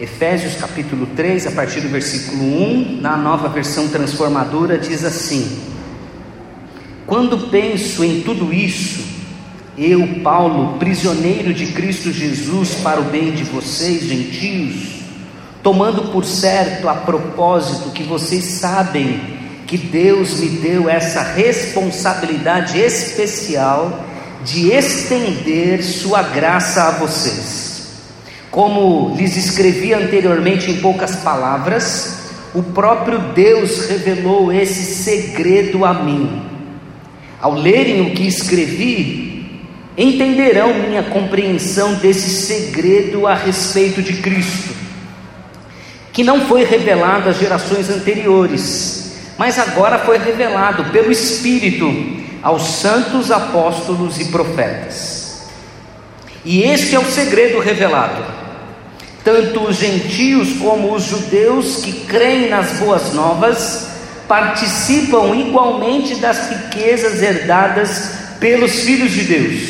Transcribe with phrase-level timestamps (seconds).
[0.00, 5.58] Efésios capítulo 3, a partir do versículo 1, na nova versão transformadora, diz assim:
[7.04, 9.04] Quando penso em tudo isso,
[9.76, 15.00] eu, Paulo, prisioneiro de Cristo Jesus para o bem de vocês, gentios,
[15.64, 19.20] tomando por certo a propósito que vocês sabem
[19.66, 24.04] que Deus me deu essa responsabilidade especial
[24.44, 27.67] de estender Sua graça a vocês.
[28.50, 32.18] Como lhes escrevi anteriormente em poucas palavras,
[32.54, 36.42] o próprio Deus revelou esse segredo a mim.
[37.40, 39.28] Ao lerem o que escrevi,
[39.96, 44.74] entenderão minha compreensão desse segredo a respeito de Cristo,
[46.12, 51.92] que não foi revelado às gerações anteriores, mas agora foi revelado pelo Espírito
[52.42, 55.48] aos santos apóstolos e profetas.
[56.44, 58.37] E este é o segredo revelado.
[59.28, 63.86] Tanto os gentios como os judeus que creem nas boas novas
[64.26, 69.60] participam igualmente das riquezas herdadas pelos filhos de Deus.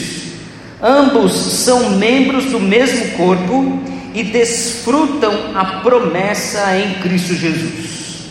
[0.80, 3.82] Ambos são membros do mesmo corpo
[4.14, 8.28] e desfrutam a promessa em Cristo Jesus.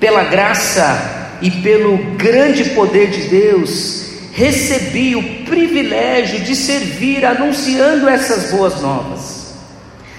[0.00, 8.50] Pela graça e pelo grande poder de Deus, recebi o privilégio de servir anunciando essas
[8.50, 9.37] boas novas.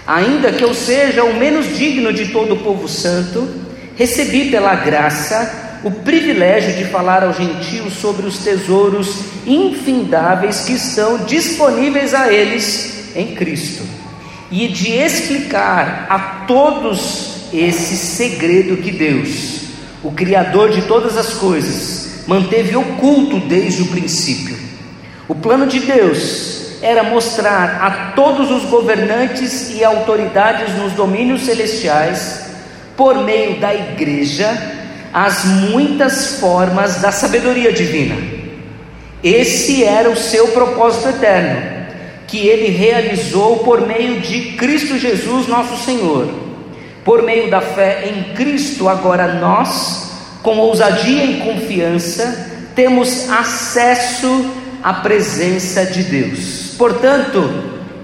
[0.10, 3.48] Ainda que eu seja o menos digno de todo o povo santo,
[3.96, 11.26] recebi pela graça o privilégio de falar aos gentios sobre os tesouros infindáveis que estão
[11.26, 13.84] disponíveis a eles em Cristo,
[14.50, 19.66] e de explicar a todos esse segredo que Deus,
[20.04, 24.58] o Criador de todas as coisas, manteve oculto desde o princípio.
[25.28, 32.50] O plano de Deus era mostrar a todos os governantes e autoridades nos domínios celestiais,
[32.96, 34.50] por meio da igreja,
[35.14, 38.16] as muitas formas da sabedoria divina.
[39.24, 41.88] Esse era o seu propósito eterno,
[42.28, 46.50] que ele realizou por meio de Cristo Jesus, nosso Senhor
[47.10, 50.12] por meio da fé em Cristo, agora nós,
[50.44, 54.46] com ousadia e confiança, temos acesso
[54.84, 56.76] à presença de Deus.
[56.78, 57.50] Portanto,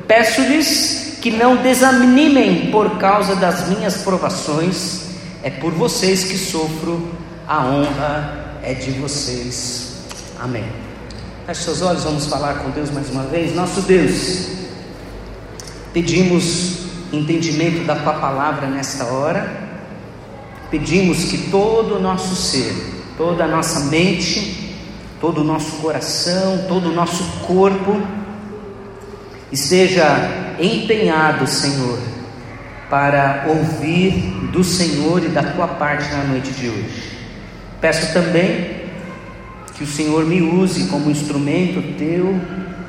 [0.08, 5.06] peço-lhes que não desanimem por causa das minhas provações,
[5.42, 7.10] é por vocês que sofro,
[7.48, 9.96] a honra é de vocês.
[10.40, 10.66] Amém.
[11.46, 13.56] Feche seus olhos, vamos falar com Deus mais uma vez.
[13.56, 14.48] Nosso Deus,
[15.94, 19.66] pedimos entendimento da tua palavra nesta hora.
[20.72, 22.74] Pedimos que todo o nosso ser,
[23.18, 24.65] toda a nossa mente,
[25.26, 28.00] todo o nosso coração, todo o nosso corpo
[29.52, 30.06] esteja
[30.60, 31.98] empenhado, Senhor,
[32.92, 34.12] para ouvir
[34.52, 37.18] do Senhor e da tua parte na noite de hoje.
[37.82, 38.84] Peço também
[39.76, 42.40] que o Senhor me use como instrumento teu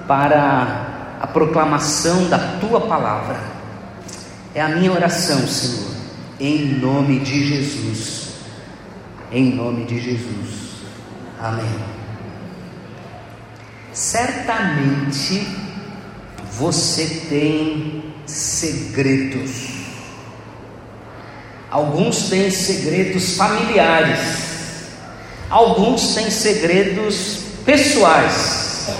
[0.07, 3.41] para a proclamação da tua palavra
[4.55, 5.91] é a minha oração, Senhor,
[6.39, 8.29] em nome de Jesus.
[9.33, 10.83] Em nome de Jesus.
[11.41, 11.97] Amém.
[13.97, 15.49] Certamente
[16.53, 19.87] você tem segredos.
[21.71, 24.19] Alguns têm segredos familiares,
[25.49, 28.91] alguns têm segredos pessoais,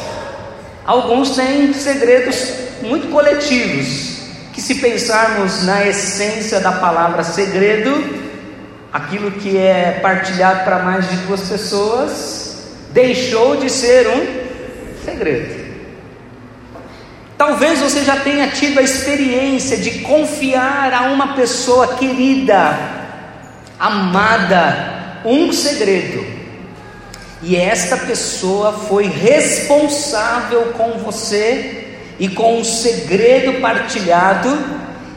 [0.87, 4.17] alguns têm segredos muito coletivos.
[4.55, 8.19] Que se pensarmos na essência da palavra segredo,
[8.91, 12.57] aquilo que é partilhado para mais de duas pessoas,
[12.95, 14.46] deixou de ser um
[15.07, 15.65] segredo.
[17.39, 22.77] Talvez você já tenha tido a experiência de confiar a uma pessoa querida,
[23.79, 26.27] amada, um segredo.
[27.43, 31.85] E esta pessoa foi responsável com você
[32.19, 34.59] e com um segredo partilhado,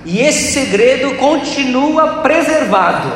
[0.06, 3.12] e esse segredo continua preservado.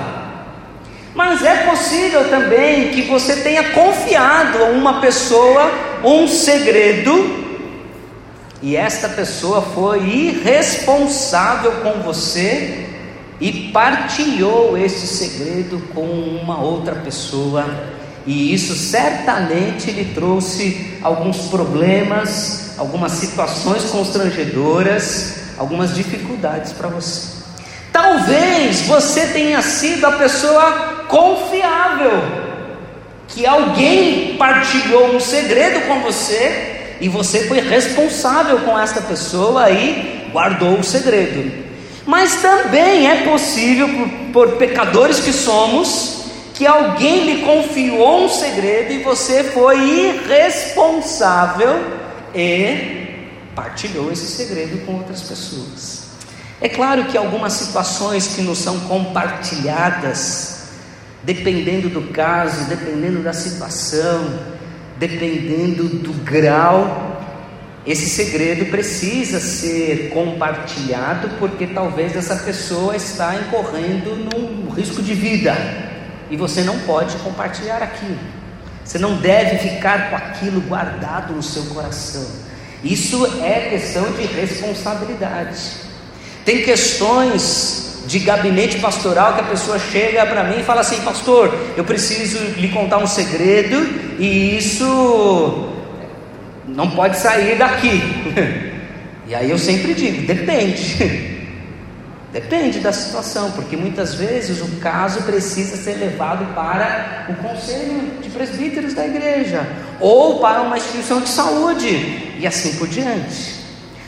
[1.13, 7.43] Mas é possível também que você tenha confiado a uma pessoa um segredo,
[8.61, 12.87] e esta pessoa foi irresponsável com você
[13.39, 17.65] e partilhou esse segredo com uma outra pessoa,
[18.25, 27.43] e isso certamente lhe trouxe alguns problemas, algumas situações constrangedoras, algumas dificuldades para você.
[27.91, 32.52] Talvez você tenha sido a pessoa confiável,
[33.33, 40.29] que alguém partilhou um segredo com você e você foi responsável com esta pessoa e
[40.31, 41.63] guardou o segredo.
[42.05, 48.93] Mas também é possível, por, por pecadores que somos, que alguém lhe confiou um segredo
[48.93, 51.81] e você foi irresponsável
[52.35, 53.03] e
[53.55, 56.03] partilhou esse segredo com outras pessoas.
[56.61, 60.62] É claro que algumas situações que nos são compartilhadas,
[61.23, 64.39] dependendo do caso, dependendo da situação,
[64.99, 67.13] dependendo do grau
[67.85, 75.53] esse segredo precisa ser compartilhado porque talvez essa pessoa está incorrendo num risco de vida
[76.31, 78.17] e você não pode compartilhar aquilo.
[78.85, 82.25] Você não deve ficar com aquilo guardado no seu coração.
[82.81, 85.59] Isso é questão de responsabilidade.
[86.45, 91.51] Tem questões de gabinete pastoral que a pessoa chega para mim e fala assim: Pastor,
[91.75, 93.75] eu preciso lhe contar um segredo
[94.19, 95.67] e isso
[96.67, 98.01] não pode sair daqui.
[99.25, 101.31] E aí eu sempre digo: depende.
[102.33, 108.29] Depende da situação, porque muitas vezes o caso precisa ser levado para o conselho de
[108.29, 109.65] presbíteros da igreja
[109.99, 113.62] ou para uma instituição de saúde e assim por diante.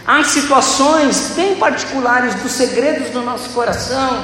[0.07, 4.23] Há situações bem particulares dos segredos do nosso coração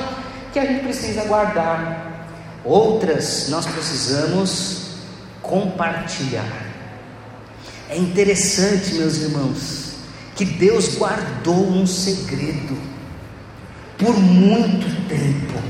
[0.53, 2.27] que a gente precisa guardar,
[2.63, 4.91] outras nós precisamos
[5.41, 6.45] compartilhar.
[7.89, 9.95] É interessante, meus irmãos,
[10.35, 12.77] que Deus guardou um segredo
[13.97, 15.61] por muito tempo.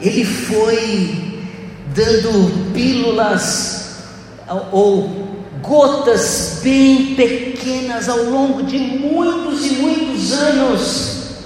[0.00, 1.42] Ele foi
[1.94, 4.04] dando pílulas
[4.72, 5.19] ou
[5.60, 11.36] gotas bem pequenas ao longo de muitos e muitos anos,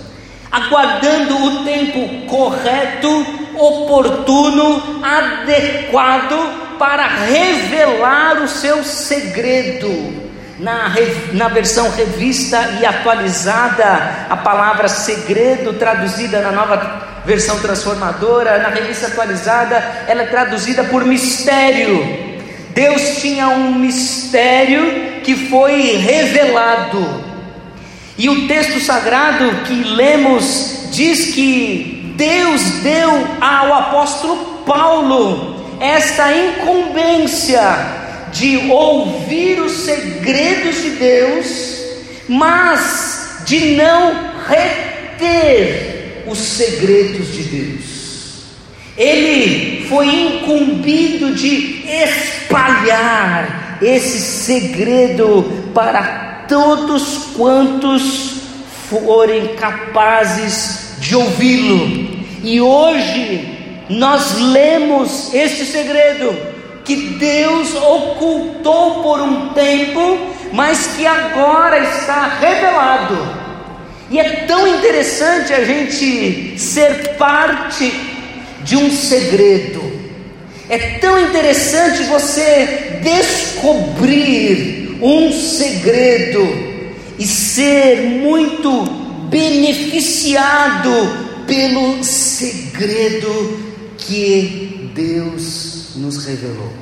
[0.51, 3.09] aguardando o tempo correto,
[3.57, 10.25] oportuno, adequado para revelar o seu segredo.
[10.59, 10.95] Na,
[11.33, 19.09] na versão revista e atualizada, a palavra segredo, traduzida na nova versão transformadora, na revista
[19.09, 19.77] atualizada,
[20.07, 22.34] ela é traduzida por mistério.
[22.75, 27.25] Deus tinha um mistério que foi revelado.
[28.19, 33.11] E o texto sagrado que lemos diz que Deus deu
[33.41, 34.37] ao apóstolo
[34.67, 37.61] Paulo esta incumbência
[38.33, 41.81] de ouvir os segredos de Deus,
[42.29, 47.94] mas de não reter os segredos de Deus.
[48.97, 58.43] Ele foi incumbido de espalhar esse segredo para todos quantos
[58.89, 62.25] forem capazes de ouvi-lo.
[62.43, 66.37] E hoje nós lemos este segredo
[66.85, 70.19] que Deus ocultou por um tempo,
[70.53, 73.45] mas que agora está revelado.
[74.11, 78.14] E é tão interessante a gente ser parte
[78.65, 79.83] de um segredo.
[80.69, 86.41] É tão interessante você descobrir um segredo
[87.19, 88.85] e ser muito
[89.29, 90.91] beneficiado
[91.47, 93.61] pelo segredo
[93.99, 96.73] que Deus nos revelou.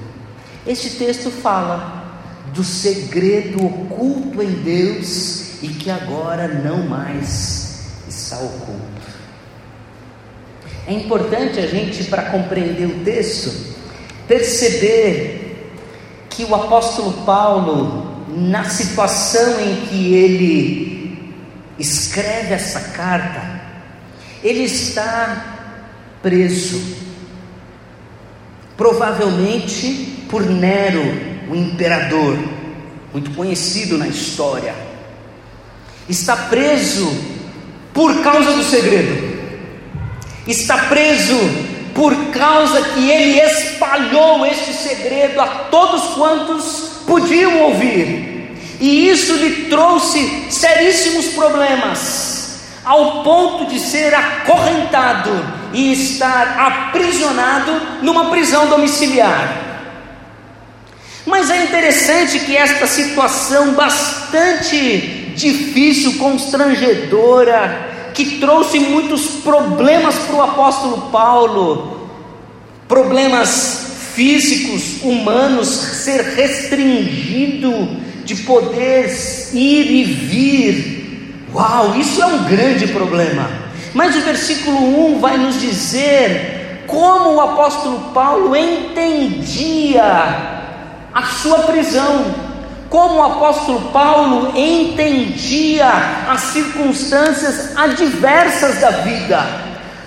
[0.67, 2.21] Este texto fala
[2.55, 8.92] do segredo oculto em Deus e que agora não mais está oculto.
[10.87, 13.75] É importante a gente, para compreender o texto,
[14.27, 15.71] perceber
[16.29, 21.35] que o apóstolo Paulo, na situação em que ele
[21.79, 23.61] escreve essa carta,
[24.43, 25.71] ele está
[26.23, 27.03] preso
[28.77, 31.03] provavelmente por Nero,
[31.49, 32.37] o imperador,
[33.13, 34.75] muito conhecido na história.
[36.09, 37.09] Está preso
[37.93, 39.32] por causa do segredo,
[40.47, 41.39] está preso
[41.95, 49.67] por causa que ele espalhou este segredo a todos quantos podiam ouvir, e isso lhe
[49.69, 55.31] trouxe seríssimos problemas ao ponto de ser acorrentado
[55.73, 59.57] e estar aprisionado numa prisão domiciliar.
[61.25, 70.43] Mas é interessante que esta situação bastante difícil, constrangedora, que trouxe muitos problemas para o
[70.43, 72.09] apóstolo Paulo,
[72.89, 77.89] problemas físicos, humanos, ser restringido
[78.25, 79.11] de poder
[79.53, 81.03] ir e vir,
[81.55, 83.51] Uau, isso é um grande problema.
[83.93, 90.03] Mas o versículo 1 vai nos dizer como o apóstolo Paulo entendia
[91.13, 92.25] a sua prisão,
[92.93, 95.89] como o apóstolo Paulo entendia
[96.29, 99.43] as circunstâncias adversas da vida.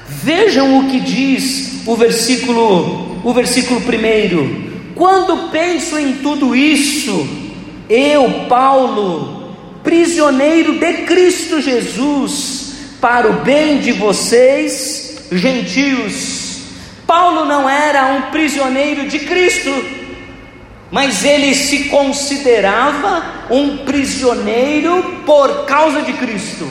[0.07, 4.71] Vejam o que diz o versículo, o versículo primeiro.
[4.93, 7.27] Quando penso em tudo isso,
[7.89, 16.59] eu, Paulo, prisioneiro de Cristo Jesus, para o bem de vocês, gentios.
[17.07, 19.73] Paulo não era um prisioneiro de Cristo,
[20.91, 26.67] mas ele se considerava um prisioneiro por causa de Cristo,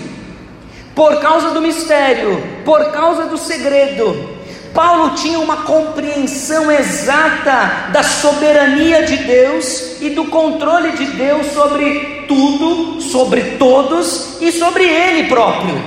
[0.95, 4.33] por causa do mistério, por causa do segredo.
[4.73, 12.25] Paulo tinha uma compreensão exata da soberania de Deus e do controle de Deus sobre
[12.27, 15.81] tudo, sobre todos e sobre ele próprio.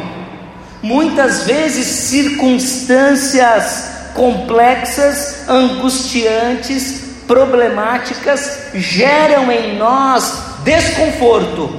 [0.82, 11.70] Muitas vezes, circunstâncias complexas, angustiantes, problemáticas geram em nós desconforto,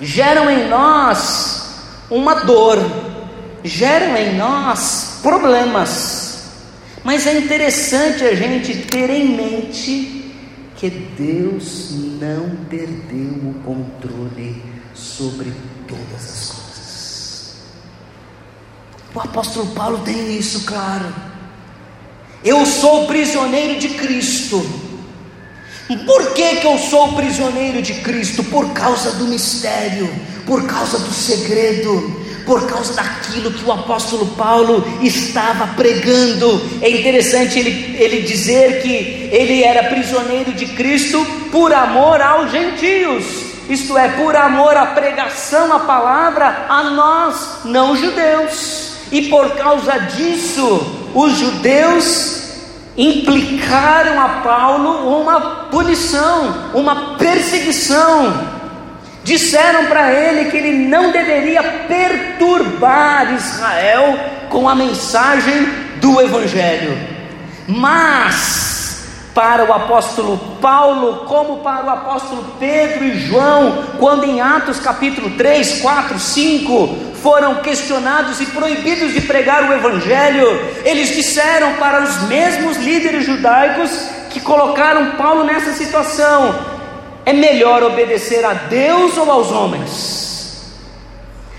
[0.00, 1.70] geram em nós
[2.10, 2.78] uma dor,
[3.62, 6.50] geram em nós problemas.
[7.04, 10.34] Mas é interessante a gente ter em mente
[10.76, 14.62] que Deus não perdeu o controle
[14.94, 15.52] sobre
[15.86, 17.56] todas as coisas.
[19.14, 21.12] O apóstolo Paulo tem isso claro.
[22.48, 24.66] Eu sou prisioneiro de Cristo.
[26.06, 28.42] Por que, que eu sou prisioneiro de Cristo?
[28.42, 30.08] Por causa do mistério,
[30.46, 32.10] por causa do segredo,
[32.46, 36.66] por causa daquilo que o apóstolo Paulo estava pregando.
[36.80, 43.26] É interessante ele, ele dizer que ele era prisioneiro de Cristo por amor aos gentios,
[43.68, 48.94] isto é, por amor à pregação, à palavra, a nós, não judeus.
[49.12, 52.37] E por causa disso, os judeus
[52.98, 55.40] implicaram a Paulo uma
[55.70, 58.58] punição, uma perseguição.
[59.22, 64.18] Disseram para ele que ele não deveria perturbar Israel
[64.50, 65.68] com a mensagem
[66.00, 66.98] do Evangelho.
[67.68, 74.80] Mas, para o apóstolo Paulo, como para o apóstolo Pedro e João, quando em Atos
[74.80, 80.46] capítulo 3, 4, 5, foram questionados e proibidos de pregar o Evangelho,
[80.84, 83.90] eles disseram para os mesmos líderes judaicos
[84.30, 86.54] que colocaram Paulo nessa situação:
[87.24, 90.18] é melhor obedecer a Deus ou aos homens?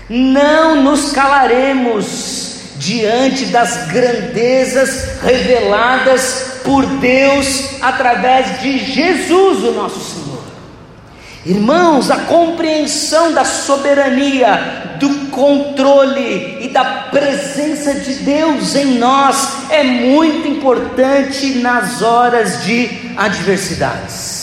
[0.08, 10.19] Não nos calaremos diante das grandezas reveladas por Deus através de Jesus, o nosso Senhor.
[11.44, 19.82] Irmãos, a compreensão da soberania, do controle e da presença de Deus em nós é
[19.82, 24.40] muito importante nas horas de adversidades.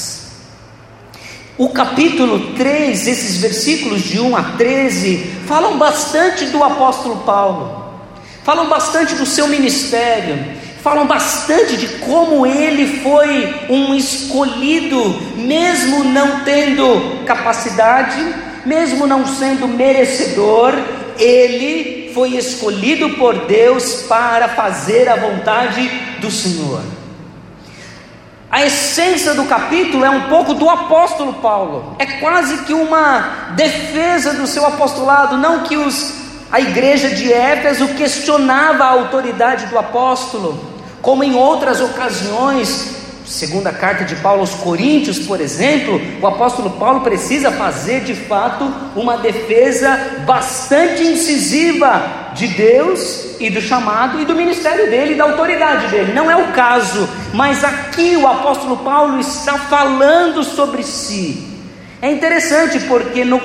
[1.56, 7.94] O capítulo 3, esses versículos de 1 a 13, falam bastante do apóstolo Paulo,
[8.44, 10.57] falam bastante do seu ministério,
[10.88, 18.18] falam bastante de como ele foi um escolhido, mesmo não tendo capacidade,
[18.66, 20.74] mesmo não sendo merecedor,
[21.20, 25.90] ele foi escolhido por Deus para fazer a vontade
[26.22, 26.82] do Senhor.
[28.50, 34.36] A essência do capítulo é um pouco do apóstolo Paulo, é quase que uma defesa
[34.36, 36.14] do seu apostolado, não que os,
[36.50, 44.06] a igreja de Éfeso questionava a autoridade do apóstolo, como em outras ocasiões, segunda carta
[44.06, 50.24] de Paulo aos Coríntios, por exemplo, o apóstolo Paulo precisa fazer de fato uma defesa
[50.26, 56.14] bastante incisiva de Deus e do chamado e do ministério dele e da autoridade dele.
[56.14, 61.48] Não é o caso, mas aqui o apóstolo Paulo está falando sobre si.
[62.02, 63.40] É interessante porque no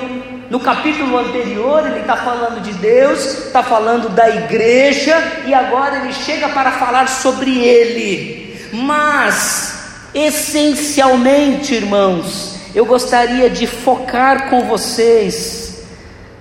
[0.53, 6.13] no capítulo anterior, ele está falando de Deus, está falando da igreja, e agora ele
[6.13, 8.55] chega para falar sobre ele.
[8.71, 9.73] Mas,
[10.13, 15.85] essencialmente, irmãos, eu gostaria de focar com vocês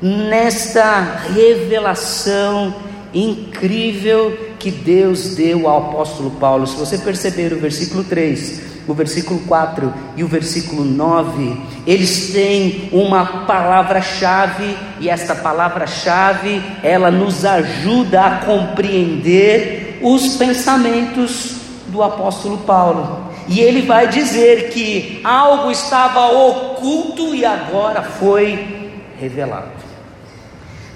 [0.03, 1.01] nesta
[1.35, 2.75] revelação
[3.15, 6.67] incrível que Deus deu ao apóstolo Paulo.
[6.67, 12.89] Se você perceber o versículo 3, o versículo 4 e o versículo 9, eles têm
[12.93, 21.57] uma palavra-chave, e esta palavra-chave, ela nos ajuda a compreender os pensamentos
[21.89, 23.31] do apóstolo Paulo.
[23.49, 29.83] E ele vai dizer que algo estava oculto e agora foi revelado.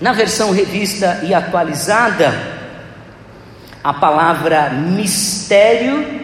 [0.00, 2.34] Na versão revista e atualizada,
[3.82, 6.15] a palavra mistério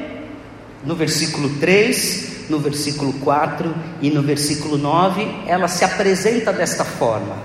[0.85, 7.37] no versículo 3, no versículo 4 e no versículo 9, ela se apresenta desta forma.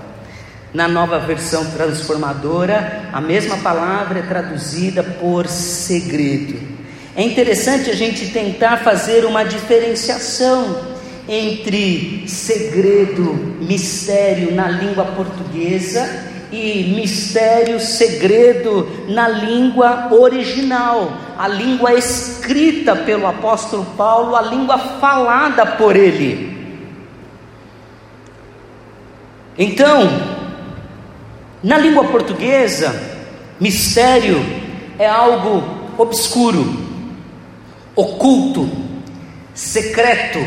[0.72, 6.58] Na nova versão transformadora, a mesma palavra é traduzida por segredo.
[7.16, 16.94] É interessante a gente tentar fazer uma diferenciação entre segredo, mistério na língua portuguesa e
[16.94, 25.94] mistério, segredo na língua original, a língua escrita pelo apóstolo Paulo, a língua falada por
[25.94, 26.56] ele.
[29.56, 30.08] Então,
[31.62, 32.94] na língua portuguesa,
[33.58, 34.38] mistério
[34.98, 35.64] é algo
[35.98, 36.64] obscuro,
[37.94, 38.70] oculto,
[39.52, 40.38] secreto,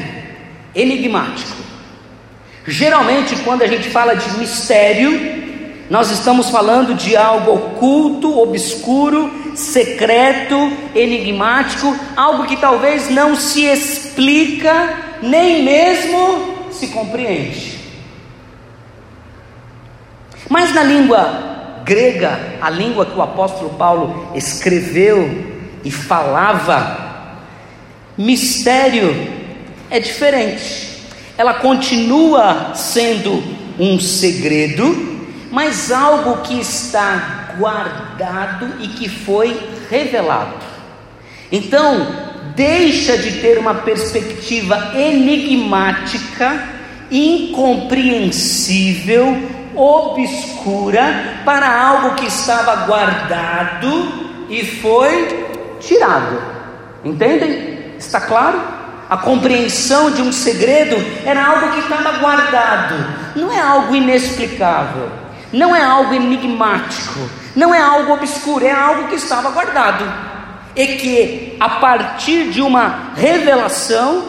[0.74, 1.62] enigmático.
[2.66, 5.41] Geralmente, quando a gente fala de mistério,
[5.92, 10.56] nós estamos falando de algo oculto, obscuro, secreto,
[10.96, 17.78] enigmático, algo que talvez não se explica, nem mesmo se compreende.
[20.48, 25.30] Mas na língua grega, a língua que o apóstolo Paulo escreveu
[25.84, 27.36] e falava,
[28.18, 29.14] mistério
[29.90, 31.02] é diferente.
[31.38, 33.44] Ela continua sendo
[33.78, 35.11] um segredo,
[35.52, 40.56] mas algo que está guardado e que foi revelado.
[41.52, 42.08] Então,
[42.56, 46.70] deixa de ter uma perspectiva enigmática,
[47.12, 49.38] incompreensível,
[49.76, 55.46] obscura, para algo que estava guardado e foi
[55.82, 56.42] tirado.
[57.04, 57.96] Entendem?
[57.98, 58.62] Está claro?
[59.10, 62.96] A compreensão de um segredo era algo que estava guardado,
[63.36, 65.10] não é algo inexplicável
[65.52, 70.32] não é algo enigmático, não é algo obscuro, é algo que estava guardado.
[70.76, 74.24] E que a partir de uma revelação,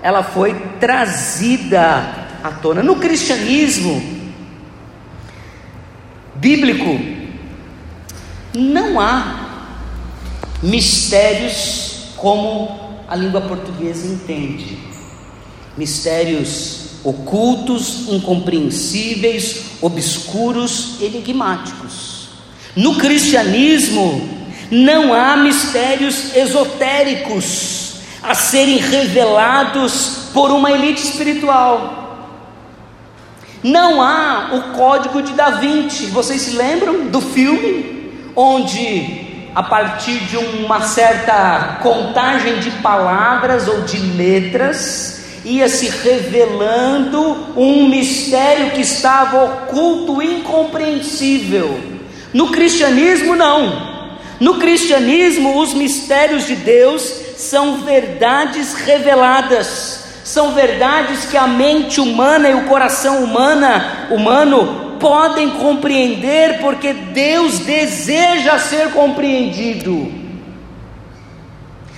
[0.00, 2.82] ela foi trazida à tona.
[2.82, 4.00] No cristianismo
[6.36, 7.00] bíblico,
[8.54, 9.48] não há
[10.62, 14.78] mistérios como a língua portuguesa entende.
[15.76, 22.28] Mistérios ocultos, incompreensíveis, obscuros, enigmáticos.
[22.76, 24.28] No cristianismo
[24.70, 31.98] não há mistérios esotéricos a serem revelados por uma elite espiritual.
[33.62, 36.06] Não há o código de Da Vinci.
[36.06, 43.80] Vocês se lembram do filme onde a partir de uma certa contagem de palavras ou
[43.80, 51.80] de letras ia se revelando um mistério que estava oculto, incompreensível.
[52.32, 53.88] No cristianismo, não.
[54.40, 57.02] No cristianismo, os mistérios de Deus
[57.36, 65.50] são verdades reveladas, são verdades que a mente humana e o coração humana, humano podem
[65.50, 70.12] compreender, porque Deus deseja ser compreendido.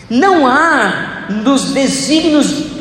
[0.09, 2.80] Não há nos desígnios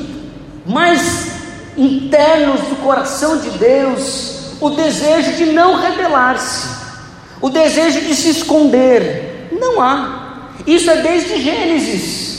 [0.70, 1.32] mais
[1.76, 6.68] internos do coração de Deus o desejo de não rebelar-se,
[7.42, 9.50] o desejo de se esconder.
[9.52, 10.50] Não há.
[10.68, 12.30] Isso é desde Gênesis.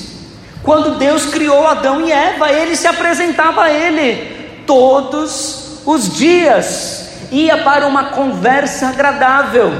[0.63, 7.57] Quando Deus criou Adão e Eva, ele se apresentava a ele todos os dias, ia
[7.59, 9.73] para uma conversa agradável.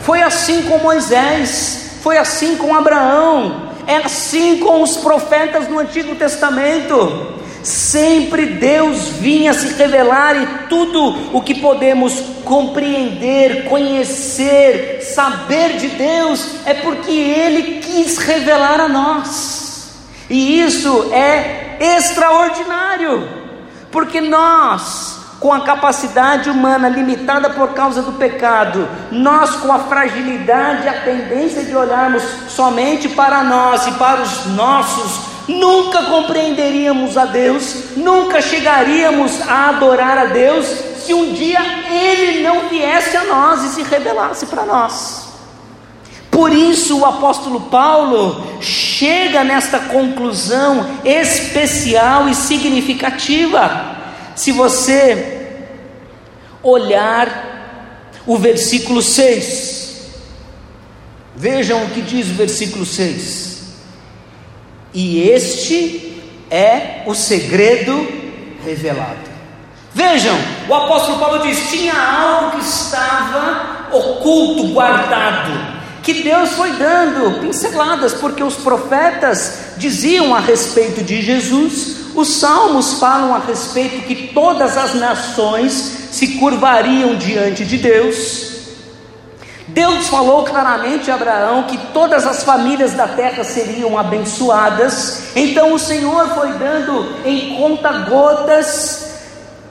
[0.00, 6.16] Foi assim com Moisés, foi assim com Abraão, é assim com os profetas no Antigo
[6.16, 7.39] Testamento.
[7.62, 16.56] Sempre Deus vinha se revelar e tudo o que podemos compreender, conhecer, saber de Deus
[16.64, 19.90] é porque Ele quis revelar a nós.
[20.30, 23.28] E isso é extraordinário,
[23.90, 30.88] porque nós, com a capacidade humana limitada por causa do pecado, nós com a fragilidade,
[30.88, 37.96] a tendência de olharmos somente para nós e para os nossos nunca compreenderíamos a Deus,
[37.96, 40.66] nunca chegaríamos a adorar a Deus,
[41.04, 45.30] se um dia Ele não viesse a nós e se revelasse para nós.
[46.30, 53.96] Por isso o apóstolo Paulo chega nesta conclusão especial e significativa.
[54.36, 55.58] Se você
[56.62, 57.50] olhar
[58.26, 60.00] o versículo 6,
[61.34, 63.49] vejam o que diz o versículo 6.
[64.92, 68.06] E este é o segredo
[68.64, 69.30] revelado.
[69.94, 70.36] Vejam,
[70.68, 75.50] o apóstolo Paulo diz: tinha algo que estava oculto, guardado,
[76.02, 82.94] que Deus foi dando pinceladas, porque os profetas diziam a respeito de Jesus, os salmos
[82.94, 88.49] falam a respeito que todas as nações se curvariam diante de Deus.
[89.72, 95.32] Deus falou claramente a Abraão que todas as famílias da terra seriam abençoadas.
[95.36, 99.10] Então o Senhor foi dando em conta gotas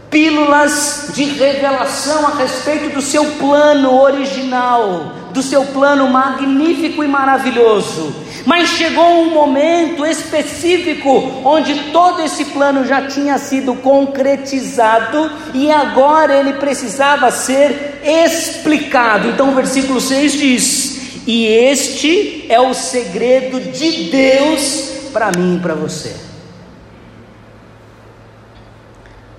[0.09, 8.15] pílulas de revelação a respeito do seu plano original, do seu plano magnífico e maravilhoso.
[8.49, 16.35] Mas chegou um momento específico onde todo esse plano já tinha sido concretizado e agora
[16.35, 19.27] ele precisava ser explicado.
[19.27, 25.59] Então o versículo 6 diz: E este é o segredo de Deus para mim e
[25.59, 26.15] para você.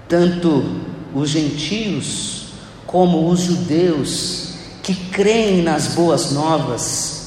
[0.09, 2.44] Tanto os gentios
[2.87, 7.19] como os judeus que creem nas boas novas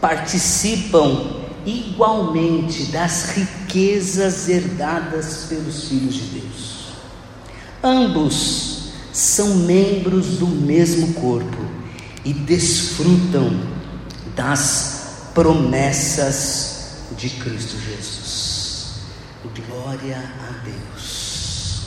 [0.00, 6.70] participam igualmente das riquezas herdadas pelos filhos de Deus.
[7.82, 11.58] Ambos são membros do mesmo corpo
[12.24, 13.60] e desfrutam
[14.34, 18.50] das promessas de Cristo Jesus.
[19.68, 20.16] Glória
[20.48, 21.82] a Deus.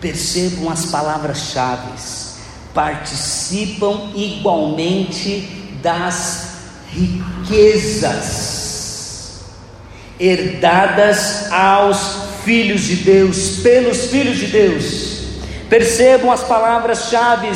[0.00, 1.92] Percebam as palavras-chave.
[2.72, 5.48] Participam igualmente
[5.82, 6.47] das
[6.98, 8.48] riquezas
[10.18, 11.98] herdadas aos
[12.44, 15.18] filhos de Deus, pelos filhos de Deus.
[15.68, 17.48] Percebam as palavras-chave,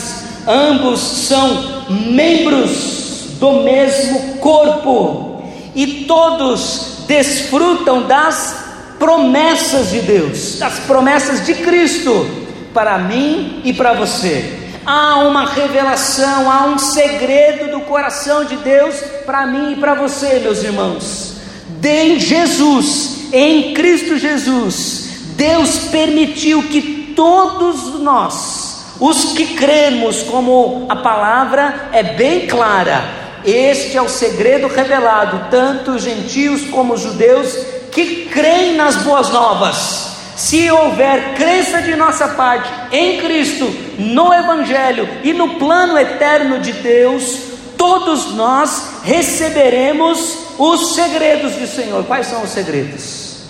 [0.47, 5.43] ambos são membros do mesmo corpo
[5.75, 8.63] e todos desfrutam das
[8.99, 12.29] promessas de Deus, das promessas de Cristo
[12.73, 14.62] para mim e para você.
[14.85, 20.41] Há uma revelação, há um segredo do coração de Deus para mim e para você,
[20.41, 21.37] meus irmãos.
[21.81, 30.97] De Jesus, em Cristo Jesus, Deus permitiu que todos nós, os que cremos, como a
[30.97, 33.05] palavra é bem clara,
[33.45, 37.57] este é o segredo revelado, tanto os gentios como os judeus
[37.93, 43.67] que creem nas boas novas se houver crença de nossa parte em Cristo,
[43.99, 47.39] no Evangelho e no plano eterno de Deus,
[47.77, 52.05] todos nós receberemos os segredos do Senhor.
[52.05, 53.45] Quais são os segredos?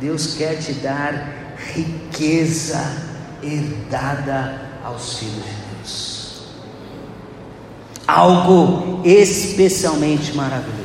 [0.00, 2.80] Deus quer te dar riqueza
[3.42, 6.42] herdada aos filhos de Deus.
[8.06, 10.80] Algo especialmente maravilhoso.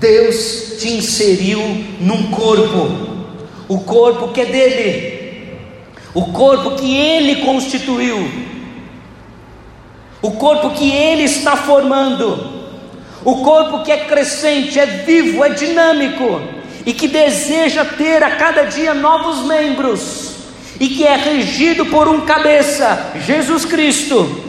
[0.00, 1.60] Deus te inseriu
[2.00, 3.14] num corpo
[3.68, 5.13] o corpo que é dele,
[6.14, 8.30] o corpo que ele constituiu,
[10.22, 12.64] o corpo que ele está formando,
[13.24, 16.40] o corpo que é crescente, é vivo, é dinâmico
[16.86, 20.34] e que deseja ter a cada dia novos membros
[20.78, 24.42] e que é regido por um cabeça, Jesus Cristo.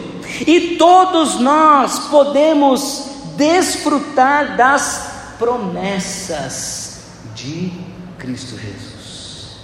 [0.46, 7.00] E todos nós podemos desfrutar das promessas
[7.34, 7.72] de
[8.18, 9.56] Cristo Jesus.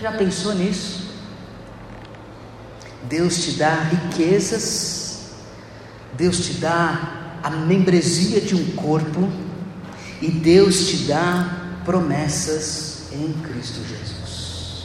[0.00, 0.99] Já pensou nisso?
[3.04, 5.30] Deus te dá riquezas,
[6.14, 9.28] Deus te dá a membresia de um corpo,
[10.20, 14.84] e Deus te dá promessas em Cristo Jesus.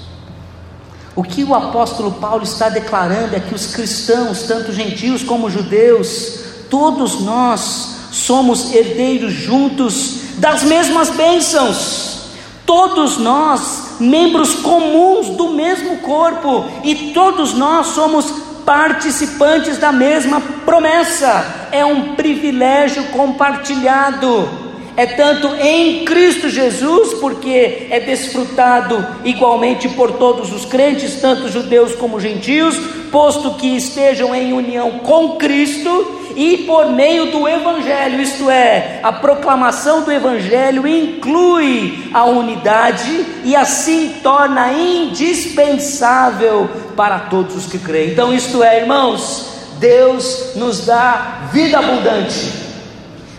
[1.16, 6.40] O que o apóstolo Paulo está declarando é que os cristãos, tanto gentios como judeus,
[6.70, 12.30] todos nós somos herdeiros juntos das mesmas bênçãos,
[12.66, 18.30] todos nós membros comuns do mesmo corpo e todos nós somos
[18.66, 21.68] participantes da mesma promessa.
[21.72, 24.65] É um privilégio compartilhado.
[24.98, 31.94] É tanto em Cristo Jesus, porque é desfrutado igualmente por todos os crentes, tanto judeus
[31.96, 32.78] como gentios,
[33.12, 39.12] posto que estejam em união com Cristo e por meio do Evangelho, isto é, a
[39.12, 48.12] proclamação do Evangelho inclui a unidade e assim torna indispensável para todos os que creem.
[48.12, 49.48] Então, isto é, irmãos,
[49.80, 52.65] Deus nos dá vida abundante,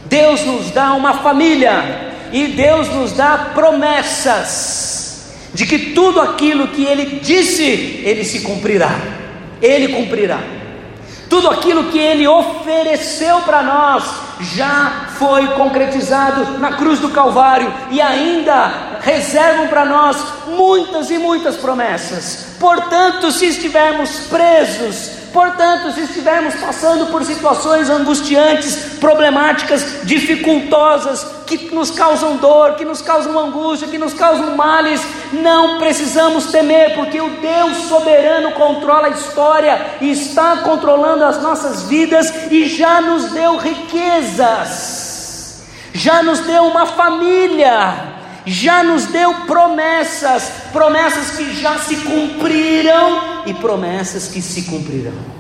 [0.09, 4.97] Deus nos dá uma família e Deus nos dá promessas
[5.55, 7.63] de que tudo aquilo que Ele disse,
[8.05, 8.99] Ele se cumprirá,
[9.61, 10.39] Ele cumprirá.
[11.29, 14.05] Tudo aquilo que Ele ofereceu para nós
[14.55, 20.17] já foi concretizado na cruz do Calvário e ainda reservam para nós
[20.47, 22.49] muitas e muitas promessas.
[22.61, 31.91] Portanto, se estivermos presos Portanto, se estivermos passando por situações angustiantes, problemáticas, dificultosas, que nos
[31.91, 35.03] causam dor, que nos causam angústia, que nos causam males,
[35.35, 41.83] não precisamos temer, porque o Deus soberano controla a história e está controlando as nossas
[41.83, 44.87] vidas e já nos deu riquezas,
[45.93, 48.16] já nos deu uma família
[48.47, 55.37] já nos deu promessas, promessas que já se cumpriram e promessas que se cumprirão.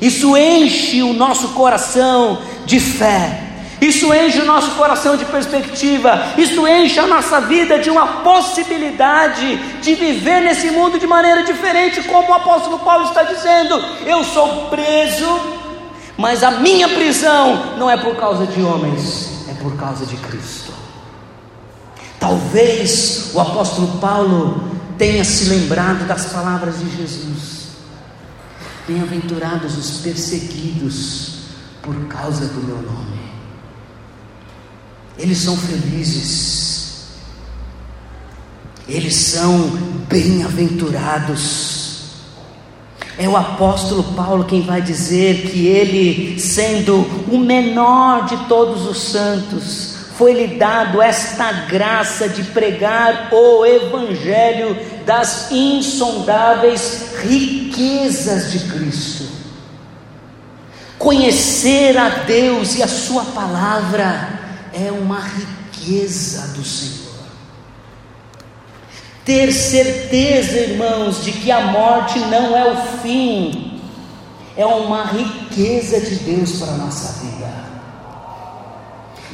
[0.00, 3.42] Isso enche o nosso coração de fé,
[3.80, 9.56] isso enche o nosso coração de perspectiva, isso enche a nossa vida de uma possibilidade
[9.80, 14.66] de viver nesse mundo de maneira diferente, como o apóstolo Paulo está dizendo: eu sou
[14.66, 15.40] preso,
[16.16, 20.65] mas a minha prisão não é por causa de homens, é por causa de Cristo.
[22.26, 24.60] Talvez o apóstolo Paulo
[24.98, 27.68] tenha se lembrado das palavras de Jesus:
[28.88, 31.34] Bem-aventurados os perseguidos
[31.82, 33.16] por causa do meu nome.
[35.16, 37.10] Eles são felizes,
[38.88, 39.70] eles são
[40.08, 41.76] bem-aventurados.
[43.16, 48.98] É o apóstolo Paulo quem vai dizer que ele, sendo o menor de todos os
[48.98, 59.26] santos, foi-lhe dado esta graça de pregar o Evangelho das insondáveis riquezas de Cristo.
[60.98, 64.40] Conhecer a Deus e a Sua palavra
[64.72, 67.06] é uma riqueza do Senhor.
[69.22, 73.82] Ter certeza, irmãos, de que a morte não é o fim,
[74.56, 77.65] é uma riqueza de Deus para a nossa vida.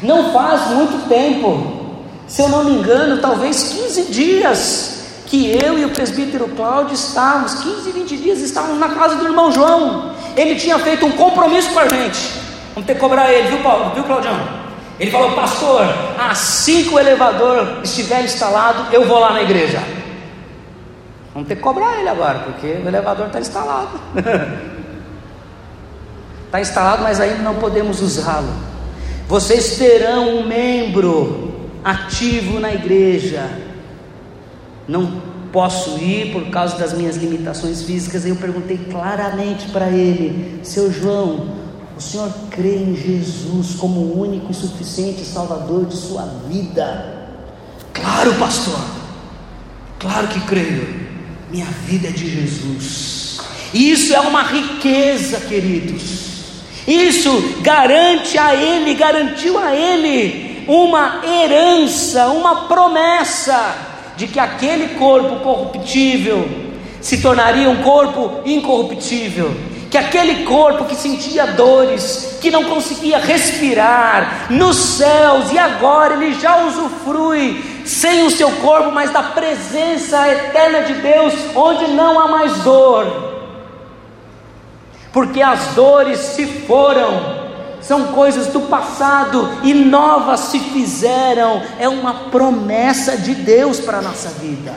[0.03, 1.95] Não faz muito tempo,
[2.27, 7.55] se eu não me engano, talvez 15 dias, que eu e o presbítero Cláudio estávamos,
[7.55, 10.13] 15, 20 dias, estávamos na casa do irmão João.
[10.37, 12.19] Ele tinha feito um compromisso com a gente.
[12.75, 13.93] Vamos ter que cobrar ele, viu, Paulo?
[13.95, 14.37] Viu, Claudião?
[14.99, 15.83] Ele falou, pastor,
[16.19, 19.83] assim que o elevador estiver instalado, eu vou lá na igreja.
[21.33, 24.01] Vamos ter que cobrar ele agora, porque o elevador está instalado.
[26.47, 28.72] Está instalado, mas ainda não podemos usá-lo.
[29.33, 33.49] Vocês terão um membro ativo na igreja.
[34.87, 38.27] Não posso ir por causa das minhas limitações físicas.
[38.27, 41.49] Eu perguntei claramente para ele, seu João,
[41.97, 47.31] o senhor crê em Jesus como o único e suficiente Salvador de sua vida?
[47.95, 48.85] Claro, pastor.
[49.99, 51.07] Claro que creio.
[51.51, 53.41] Minha vida é de Jesus.
[53.73, 56.32] Isso é uma riqueza, queridos.
[56.87, 63.75] Isso garante a ele, garantiu a ele uma herança, uma promessa
[64.17, 66.49] de que aquele corpo corruptível
[67.01, 69.55] se tornaria um corpo incorruptível,
[69.91, 76.35] que aquele corpo que sentia dores, que não conseguia respirar nos céus e agora ele
[76.35, 82.29] já usufrui sem o seu corpo, mas da presença eterna de Deus, onde não há
[82.29, 83.32] mais dor
[85.13, 92.31] porque as dores se foram, são coisas do passado e novas se fizeram, é uma
[92.31, 94.75] promessa de Deus para a nossa vida,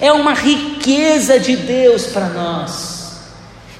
[0.00, 2.98] é uma riqueza de Deus para nós.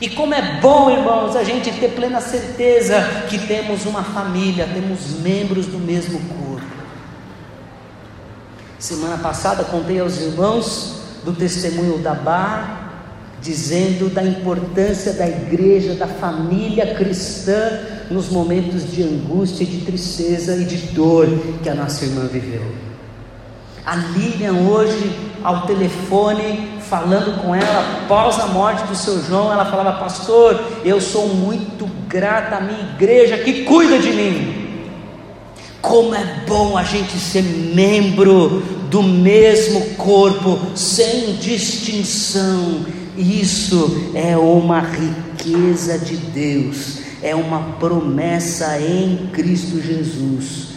[0.01, 5.19] E como é bom, irmãos, a gente ter plena certeza que temos uma família, temos
[5.21, 6.67] membros do mesmo corpo.
[8.79, 12.88] Semana passada contei aos irmãos do testemunho da Bar,
[13.41, 20.65] dizendo da importância da igreja, da família cristã nos momentos de angústia, de tristeza e
[20.65, 21.29] de dor
[21.63, 22.63] que a nossa irmã viveu.
[23.85, 25.11] A Lilian hoje
[25.43, 31.01] ao telefone falando com ela após a morte do seu João, ela falava: "Pastor, eu
[31.01, 34.69] sou muito grata à minha igreja que cuida de mim".
[35.81, 42.85] Como é bom a gente ser membro do mesmo corpo, sem distinção,
[43.19, 50.69] isso é uma riqueza de Deus, é uma promessa em Cristo Jesus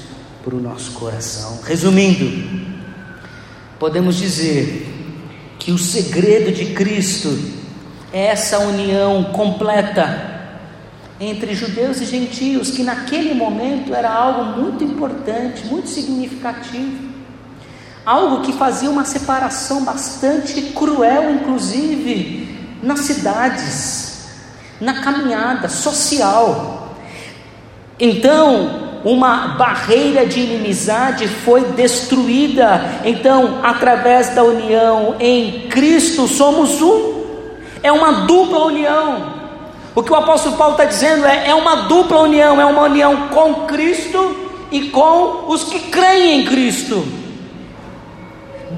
[0.43, 1.59] para o nosso coração.
[1.63, 2.75] Resumindo,
[3.77, 4.87] podemos dizer
[5.59, 7.37] que o segredo de Cristo
[8.11, 10.29] é essa união completa
[11.19, 17.10] entre judeus e gentios, que naquele momento era algo muito importante, muito significativo.
[18.05, 22.49] Algo que fazia uma separação bastante cruel, inclusive
[22.81, 24.25] nas cidades,
[24.79, 26.95] na caminhada social.
[27.99, 33.01] Então, uma barreira de inimizade foi destruída.
[33.05, 37.21] Então, através da união em Cristo, somos um.
[37.83, 39.41] É uma dupla união.
[39.93, 43.27] O que o apóstolo Paulo está dizendo é, é uma dupla união, é uma união
[43.27, 44.35] com Cristo
[44.71, 47.20] e com os que creem em Cristo.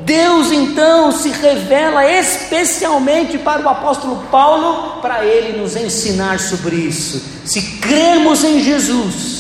[0.06, 7.22] Deus então se revela especialmente para o apóstolo Paulo, para ele nos ensinar sobre isso.
[7.46, 9.34] Se crermos em Jesus,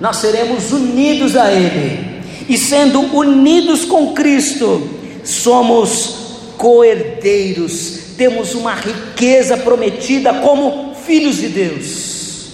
[0.00, 4.88] nós seremos unidos a Ele, e sendo unidos com Cristo,
[5.22, 6.16] somos
[6.56, 12.46] coerdeiros, temos uma riqueza prometida como filhos de Deus,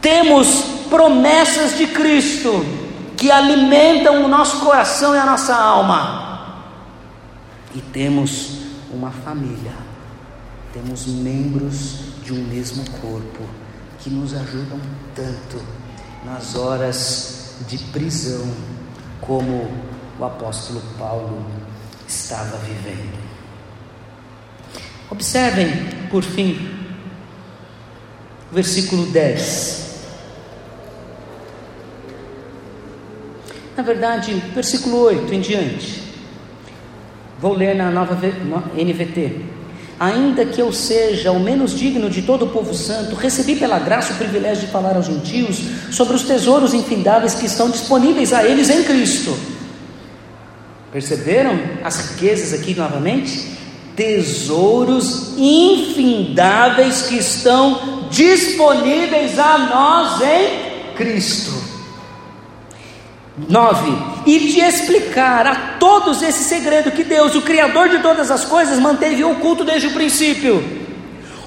[0.00, 2.64] temos promessas de Cristo
[3.22, 6.56] que alimentam o nosso coração e a nossa alma,
[7.72, 8.58] e temos
[8.92, 9.70] uma família,
[10.72, 13.44] temos membros de um mesmo corpo
[14.00, 14.80] que nos ajudam
[15.14, 15.64] tanto
[16.24, 18.44] nas horas de prisão,
[19.20, 19.70] como
[20.18, 21.46] o apóstolo Paulo
[22.08, 23.22] estava vivendo.
[25.08, 25.70] Observem,
[26.10, 26.76] por fim,
[28.50, 29.91] versículo 10.
[33.76, 36.02] Na verdade, versículo 8 em diante.
[37.40, 39.40] Vou ler na nova NVT.
[39.98, 44.12] Ainda que eu seja o menos digno de todo o povo santo, recebi pela graça
[44.12, 48.68] o privilégio de falar aos gentios sobre os tesouros infindáveis que estão disponíveis a eles
[48.68, 49.36] em Cristo.
[50.92, 53.52] Perceberam as riquezas aqui novamente?
[53.94, 61.61] Tesouros infindáveis que estão disponíveis a nós em Cristo.
[63.36, 63.92] 9.
[64.26, 68.78] E de explicar a todos esse segredo que Deus, o Criador de todas as coisas,
[68.78, 70.82] manteve oculto desde o princípio.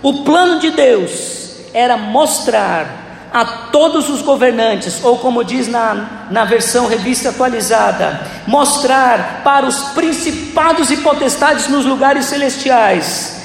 [0.02, 6.46] O plano de Deus era mostrar a todos os governantes, ou como diz na, na
[6.46, 13.42] versão revista atualizada, mostrar para os principados e potestades nos lugares celestiais,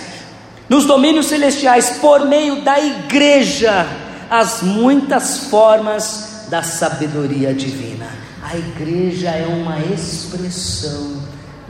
[0.68, 3.84] nos domínios celestiais, por meio da igreja,
[4.30, 8.29] as muitas formas da sabedoria divina.
[8.42, 11.22] A igreja é uma expressão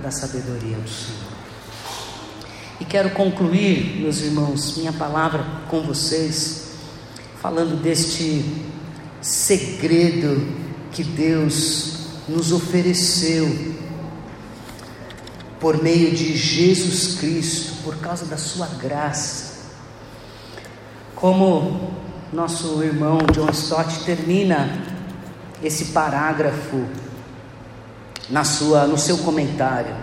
[0.02, 1.30] da sabedoria do Senhor.
[2.78, 6.70] E quero concluir, meus irmãos, minha palavra com vocês
[7.40, 8.44] falando deste
[9.20, 10.46] segredo
[10.92, 13.74] que Deus nos ofereceu
[15.58, 19.68] por meio de Jesus Cristo, por causa da Sua graça.
[21.14, 21.92] Como
[22.32, 24.89] nosso irmão John Stott termina
[25.62, 26.84] esse parágrafo
[28.28, 29.94] na sua, no seu comentário,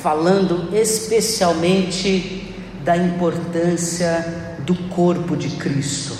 [0.00, 2.54] falando especialmente
[2.84, 6.16] da importância do corpo de Cristo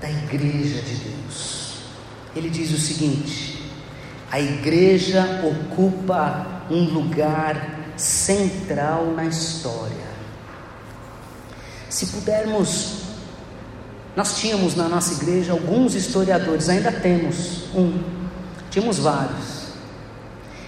[0.00, 1.74] da igreja de Deus.
[2.34, 3.70] Ele diz o seguinte:
[4.30, 10.12] a igreja ocupa um lugar central na história.
[11.88, 13.11] Se pudermos,
[14.14, 17.98] nós tínhamos na nossa igreja alguns historiadores, ainda temos um,
[18.70, 19.72] tínhamos vários.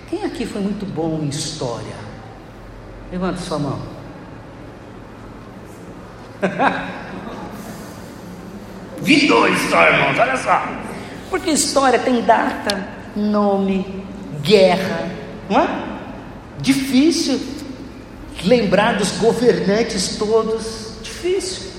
[0.09, 1.95] Quem aqui foi muito bom em história?
[3.13, 3.79] Levanta sua mão.
[9.03, 10.63] Vi dois irmãos, olha só.
[11.29, 14.05] Porque história tem data, nome,
[14.43, 15.11] guerra,
[15.51, 15.69] não é?
[16.61, 17.41] Difícil
[18.45, 21.74] lembrar dos governantes todos, difícil.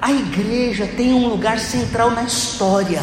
[0.00, 3.02] A igreja tem um lugar central na história,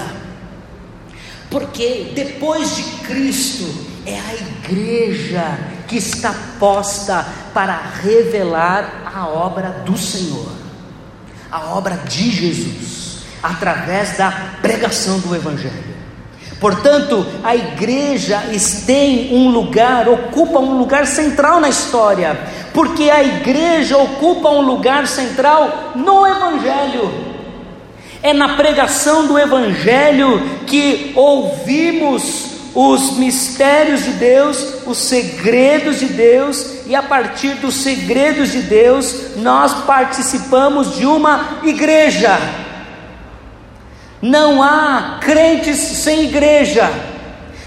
[1.50, 3.66] porque depois de Cristo
[4.06, 10.64] é a igreja que está posta para revelar a obra do Senhor
[11.54, 15.94] a obra de Jesus, através da pregação do Evangelho.
[16.60, 18.42] Portanto, a igreja
[18.88, 22.40] tem um lugar, ocupa um lugar central na história,
[22.74, 27.12] porque a igreja ocupa um lugar central no Evangelho.
[28.22, 36.88] É na pregação do Evangelho que ouvimos os mistérios de Deus, os segredos de Deus,
[36.88, 42.40] e a partir dos segredos de Deus, nós participamos de uma igreja.
[44.22, 46.92] Não há crentes sem igreja,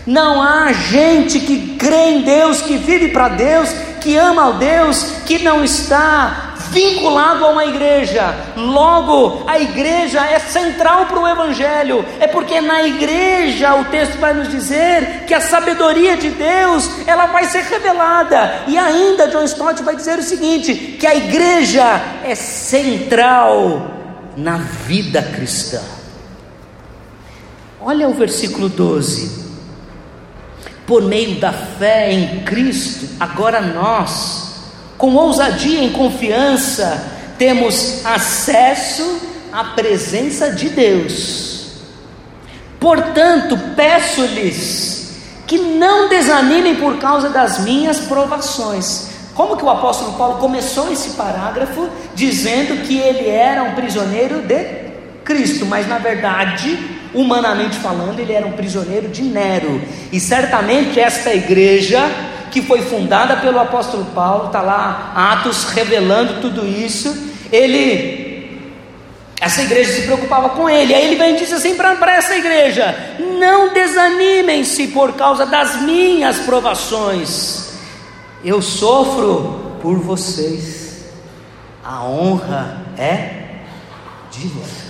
[0.07, 3.69] não há gente que crê em Deus, que vive para Deus,
[4.07, 8.33] que ama ao Deus, que não está vinculado a uma igreja.
[8.55, 14.33] Logo, a igreja é central para o Evangelho, é porque na igreja o texto vai
[14.33, 18.63] nos dizer que a sabedoria de Deus ela vai ser revelada.
[18.69, 23.91] E ainda John Stott vai dizer o seguinte: que a igreja é central
[24.37, 25.83] na vida cristã.
[27.81, 29.46] Olha o versículo 12.
[30.87, 34.47] Por meio da fé em Cristo, agora nós
[34.99, 37.05] com ousadia e confiança,
[37.39, 39.21] temos acesso
[39.53, 41.71] à presença de Deus.
[42.81, 45.17] Portanto, peço-lhes
[45.47, 49.11] que não desanimem por causa das minhas provações.
[49.35, 54.87] Como que o apóstolo Paulo começou esse parágrafo dizendo que ele era um prisioneiro de
[55.25, 59.81] Cristo, mas na verdade, humanamente falando, ele era um prisioneiro de Nero.
[60.13, 62.01] E certamente esta igreja
[62.51, 67.15] que foi fundada pelo apóstolo Paulo, está lá Atos revelando tudo isso.
[67.53, 68.63] Ele,
[69.39, 70.95] essa igreja se preocupava com ele.
[70.95, 72.97] Aí ele vem e diz assim para essa igreja:
[73.39, 77.75] Não desanimem-se por causa das minhas provações.
[78.43, 81.05] Eu sofro por vocês.
[81.85, 83.61] A honra é
[84.31, 84.86] de vocês.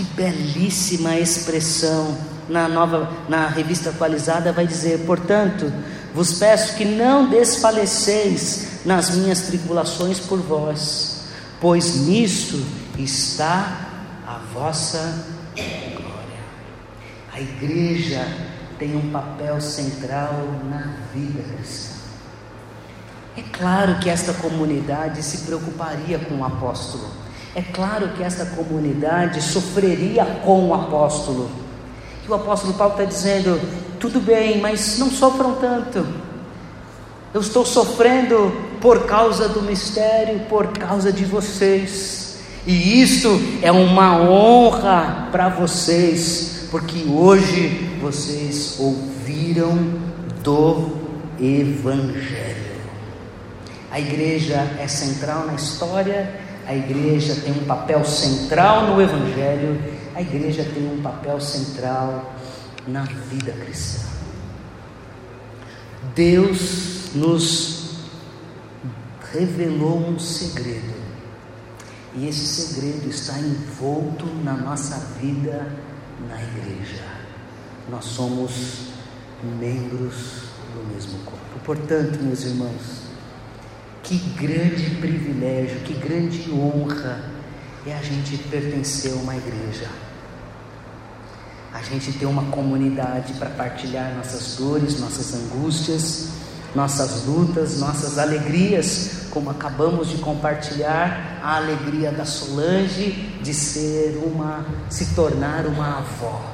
[0.00, 2.16] Que belíssima expressão
[2.48, 5.70] na nova na revista atualizada vai dizer, portanto,
[6.14, 11.24] vos peço que não desfaleceis nas minhas tribulações por vós,
[11.60, 12.64] pois nisso
[12.98, 13.88] está
[14.26, 15.22] a vossa
[15.54, 16.40] glória.
[17.34, 18.26] A igreja
[18.78, 20.32] tem um papel central
[20.70, 21.96] na vida cristã.
[23.36, 27.10] É claro que esta comunidade se preocuparia com o apóstolo.
[27.54, 31.50] É claro que esta comunidade sofreria com o apóstolo
[32.30, 33.60] o apóstolo Paulo está dizendo:
[33.98, 36.06] tudo bem, mas não sofram tanto.
[37.32, 42.38] Eu estou sofrendo por causa do mistério, por causa de vocês.
[42.66, 49.76] E isso é uma honra para vocês, porque hoje vocês ouviram
[50.42, 50.90] do
[51.40, 52.70] Evangelho.
[53.90, 56.32] A igreja é central na história,
[56.70, 62.34] a igreja tem um papel central no Evangelho a igreja tem um papel central
[62.86, 64.06] na vida cristã.
[66.14, 68.00] Deus nos
[69.32, 70.94] revelou um segredo,
[72.14, 75.74] e esse segredo está envolto na nossa vida
[76.28, 77.04] na igreja.
[77.88, 78.88] Nós somos
[79.58, 81.60] membros do mesmo corpo.
[81.64, 83.09] Portanto, meus irmãos,
[84.02, 87.24] que grande privilégio, que grande honra
[87.86, 89.88] é a gente pertencer a uma igreja
[91.72, 96.30] a gente ter uma comunidade para partilhar nossas dores, nossas angústias,
[96.74, 104.64] nossas lutas, nossas alegrias, como acabamos de compartilhar a alegria da Solange de ser uma,
[104.88, 106.44] se tornar uma avó.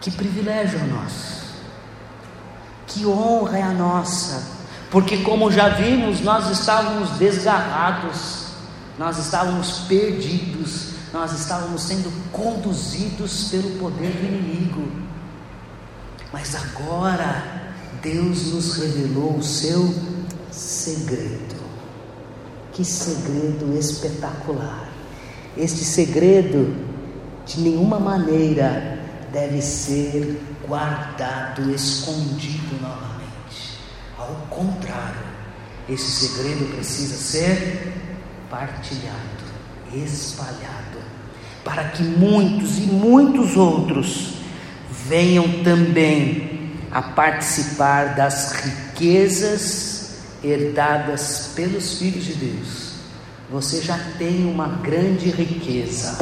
[0.00, 1.54] Que privilégio é nosso,
[2.86, 4.61] que honra é a nossa,
[4.92, 8.48] porque como já vimos, nós estávamos desgarrados,
[8.98, 14.86] nós estávamos perdidos, nós estávamos sendo conduzidos pelo poder do inimigo.
[16.30, 17.72] Mas agora
[18.02, 19.94] Deus nos revelou o seu
[20.50, 21.56] segredo.
[22.74, 24.88] Que segredo espetacular!
[25.56, 26.76] Este segredo,
[27.46, 28.98] de nenhuma maneira,
[29.32, 33.21] deve ser guardado, escondido novamente.
[34.22, 35.20] Ao contrário,
[35.88, 37.92] esse segredo precisa ser
[38.48, 39.42] partilhado,
[39.92, 40.98] espalhado
[41.64, 44.34] para que muitos e muitos outros
[45.08, 52.92] venham também a participar das riquezas herdadas pelos filhos de Deus.
[53.50, 56.16] Você já tem uma grande riqueza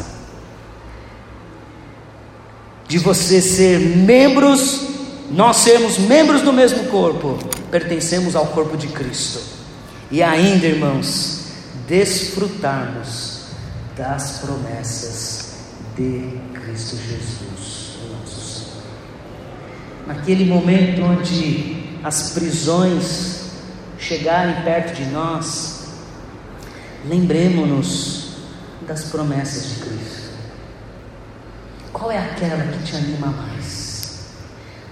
[2.88, 4.88] de você ser membros,
[5.30, 7.38] nós sermos membros do mesmo corpo,
[7.70, 9.40] pertencemos ao corpo de Cristo.
[10.10, 11.44] E ainda, irmãos,
[11.86, 13.44] desfrutarmos
[13.96, 15.54] das promessas
[15.96, 18.82] de Cristo Jesus, nosso Senhor.
[20.08, 23.50] Naquele momento onde as prisões
[23.98, 25.84] chegarem perto de nós,
[27.06, 28.30] lembremos-nos
[28.86, 30.30] das promessas de Cristo.
[31.92, 33.89] Qual é aquela que te anima mais?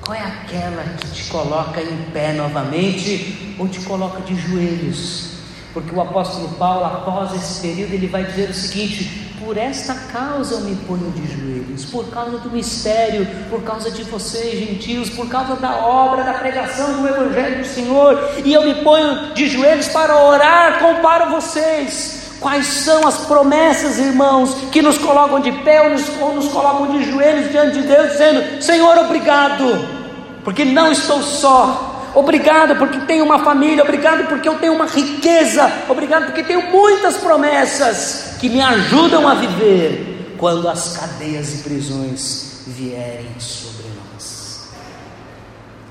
[0.09, 5.33] Qual é aquela que te coloca em pé novamente ou te coloca de joelhos?
[5.75, 10.55] Porque o apóstolo Paulo, após esse período, ele vai dizer o seguinte: por esta causa
[10.55, 15.29] eu me ponho de joelhos, por causa do mistério, por causa de vocês, gentios, por
[15.29, 19.89] causa da obra, da pregação do Evangelho do Senhor, e eu me ponho de joelhos
[19.89, 22.33] para orar com para vocês.
[22.41, 26.97] Quais são as promessas, irmãos, que nos colocam de pé ou nos, ou nos colocam
[26.97, 29.98] de joelhos diante de Deus, dizendo: Senhor, obrigado,
[30.45, 35.71] porque não estou só, Obrigado porque tenho uma família, obrigado porque eu tenho uma riqueza,
[35.89, 42.63] obrigado porque tenho muitas promessas que me ajudam a viver quando as cadeias e prisões
[42.67, 44.69] vierem sobre nós.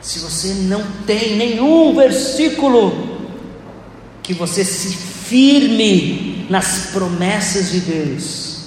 [0.01, 3.17] Se você não tem nenhum versículo
[4.21, 4.93] que você se
[5.27, 8.57] firme nas promessas de Deus.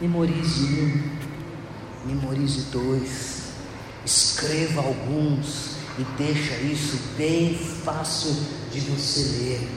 [0.00, 1.02] Memorize um,
[2.04, 3.31] memorize dois,
[4.04, 8.34] escreva alguns e deixa isso bem fácil
[8.72, 9.68] de você ler.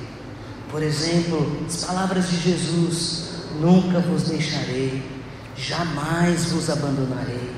[0.71, 3.23] Por exemplo, as palavras de Jesus:
[3.59, 5.01] Nunca vos deixarei,
[5.55, 7.51] jamais vos abandonarei.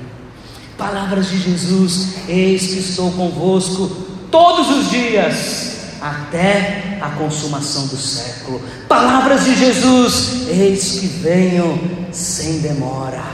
[0.76, 3.88] Palavras de Jesus: Eis que estou convosco
[4.30, 8.60] todos os dias até a consumação do século.
[8.88, 13.24] Palavras de Jesus: Eis que venho sem demora.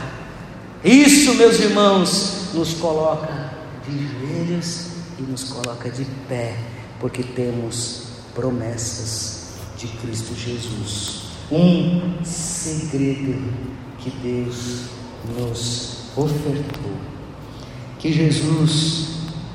[0.82, 3.52] Isso, meus irmãos, nos coloca
[3.86, 4.86] de joelhos
[5.18, 6.57] e nos coloca de pé,
[7.00, 9.44] porque temos promessas
[9.76, 11.24] de Cristo Jesus.
[11.50, 13.52] Um segredo
[13.98, 14.84] que Deus
[15.38, 16.92] nos ofertou.
[17.98, 19.09] Que Jesus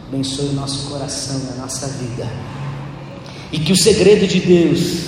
[0.07, 2.27] abençoe o nosso coração, a nossa vida.
[3.51, 5.05] E que o segredo de Deus,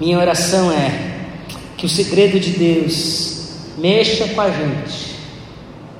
[0.00, 1.26] minha oração é
[1.76, 3.38] que o segredo de Deus
[3.78, 5.07] mexa com a gente,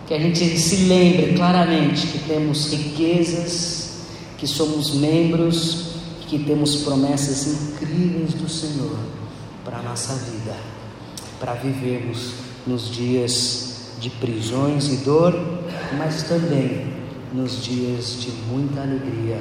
[0.09, 4.07] que a gente se lembre claramente que temos riquezas,
[4.39, 5.97] que somos membros,
[6.27, 8.99] que temos promessas incríveis do Senhor
[9.67, 10.57] para a nossa vida,
[11.39, 12.33] para vivermos
[12.67, 15.35] nos dias de prisões e dor,
[15.99, 16.87] mas também
[17.35, 19.39] nos dias de muita alegria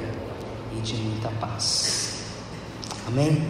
[0.76, 2.24] e de muita paz.
[3.06, 3.42] Amém?